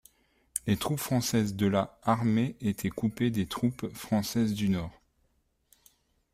Les 0.65 0.77
troupes 0.77 0.97
françaises 0.99 1.53
de 1.55 1.67
la 1.67 1.99
Armée 2.01 2.55
étaient 2.59 2.89
coupées 2.89 3.29
des 3.29 3.45
troupes 3.45 3.87
françaises 3.93 4.55
du 4.55 4.67
Nord. 4.67 4.99